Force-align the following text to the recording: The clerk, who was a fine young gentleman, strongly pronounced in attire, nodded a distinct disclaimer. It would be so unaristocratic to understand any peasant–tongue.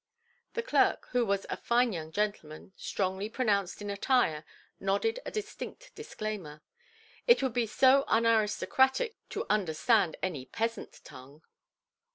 The 0.53 0.63
clerk, 0.63 1.09
who 1.11 1.23
was 1.27 1.45
a 1.47 1.55
fine 1.55 1.93
young 1.93 2.11
gentleman, 2.11 2.73
strongly 2.75 3.29
pronounced 3.29 3.83
in 3.83 3.91
attire, 3.91 4.43
nodded 4.79 5.19
a 5.27 5.29
distinct 5.29 5.93
disclaimer. 5.93 6.63
It 7.27 7.43
would 7.43 7.53
be 7.53 7.67
so 7.67 8.03
unaristocratic 8.07 9.15
to 9.29 9.45
understand 9.47 10.17
any 10.23 10.47
peasant–tongue. 10.47 11.43